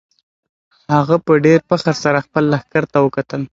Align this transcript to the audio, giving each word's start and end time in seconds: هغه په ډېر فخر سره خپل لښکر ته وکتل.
هغه 0.93 1.15
په 1.25 1.33
ډېر 1.45 1.59
فخر 1.69 1.95
سره 2.03 2.19
خپل 2.25 2.43
لښکر 2.53 2.83
ته 2.91 2.97
وکتل. 3.01 3.41